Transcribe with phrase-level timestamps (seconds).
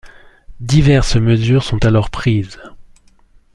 [0.61, 2.57] Diverses mesures sont alors prises.